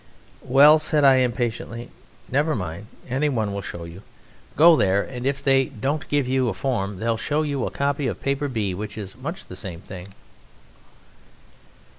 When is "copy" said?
7.69-8.07